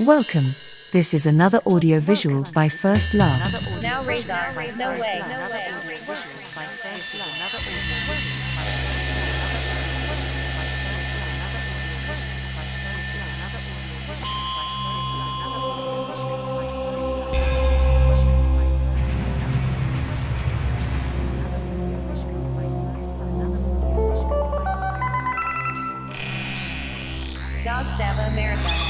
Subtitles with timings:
[0.00, 0.54] Welcome.
[0.92, 3.64] This is another audio visual by First Last.
[3.80, 5.22] Now Razor, no way, no way.
[27.64, 28.85] Dog Sava America.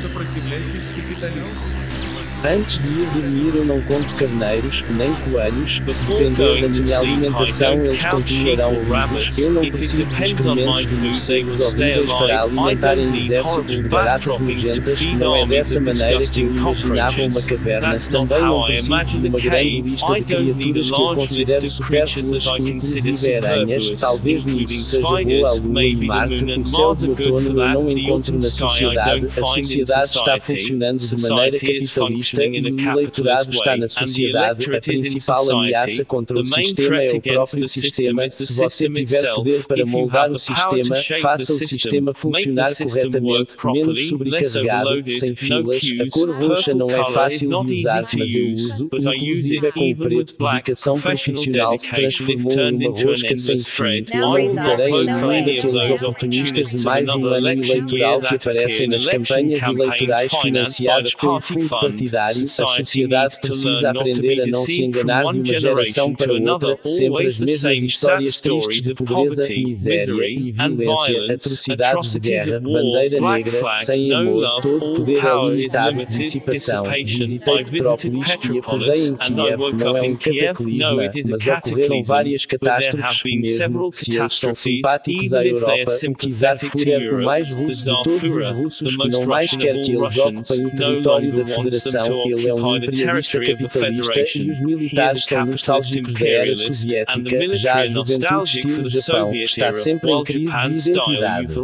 [0.00, 2.15] Сопротивляйтесь капитализму.
[2.44, 7.72] Antes de ir dormir eu não conto carneiros, nem coelhos, se depender da minha alimentação
[7.72, 13.76] eles continuarão vivos, eu não preciso de excrementos de morcegos stay horríveis para alimentarem exércitos
[13.76, 19.18] de baratas nojentas, não é dessa maneira que eu imaginava uma caverna, também não preciso
[19.18, 25.02] de uma grande lista de criaturas que eu considero supérfluas, inclusive aranhas, talvez nisso seja
[25.02, 29.44] boa a lua the Marte, o céu de outono eu não encontro na sociedade, a
[29.44, 32.06] sociedade está funcionando de maneira capitalista.
[32.12, 37.68] e o eleitorado está na sociedade, a principal ameaça contra o sistema é o próprio
[37.68, 38.30] sistema.
[38.30, 45.10] Se você tiver poder para moldar o sistema, faça o sistema funcionar corretamente, menos sobrecarregado,
[45.10, 45.82] sem filas.
[46.00, 49.96] A cor roxa não é fácil de usar, mas eu uso, inclusive it com o
[49.96, 50.36] preto.
[50.38, 54.04] Dedicação profissional se transformou into an rosca sem fim.
[54.14, 59.62] não votarei em nenhum daqueles oportunistas de mais um ano eleitoral que aparecem nas campanhas
[59.62, 62.10] eleitorais the pelo fundo fund.
[62.16, 62.44] Partidário.
[62.44, 67.40] A sociedade precisa aprender a não se enganar de uma geração para outra, sempre as
[67.40, 74.60] mesmas histórias tristes de pobreza, miséria e violência, atrocidades de guerra, bandeira negra, sem amor,
[74.60, 76.84] todo poder é limitado, dissipação.
[76.84, 83.90] Visitei Petrópolis e acordei em Kiev, não é um cataclisma, mas ocorreram várias catástrofes, mesmo
[83.92, 88.22] se eles são simpáticos à Europa, o sympathetic to Führer, o mais russo de todos
[88.22, 92.48] os russos que não mais quer que eles ocupem o território da wants ocupação, ele
[92.48, 98.42] é um imperialista capitalista e os militares são nostálgicos da era soviética, já a juventude
[98.44, 101.54] estilo Japão está sempre em crise de identidade.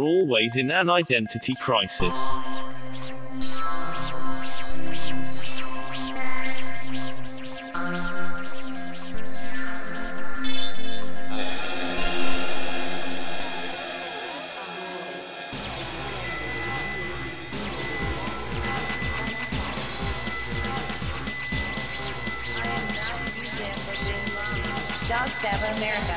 [25.27, 26.15] Sava America.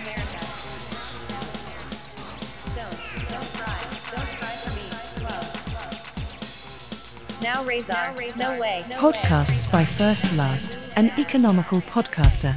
[0.00, 0.40] America.
[2.74, 3.52] Don't, don't
[8.58, 8.84] way.
[8.88, 12.56] Podcasts by First Last, an economical podcaster.